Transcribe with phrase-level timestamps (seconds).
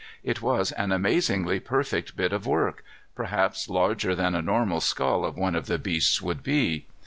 [0.23, 5.37] It was an amazingly perfect bit of work, perhaps larger than a normal skull of
[5.37, 6.87] one of the beasts would be.